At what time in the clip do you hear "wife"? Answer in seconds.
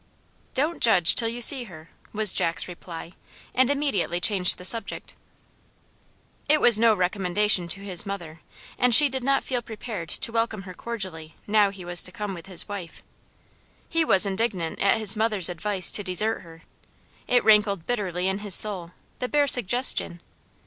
12.67-13.03